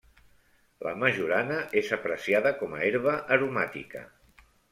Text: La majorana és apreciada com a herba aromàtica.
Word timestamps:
La 0.87 0.93
majorana 1.03 1.57
és 1.81 1.91
apreciada 1.99 2.53
com 2.63 2.75
a 2.79 2.81
herba 2.87 3.15
aromàtica. 3.37 4.05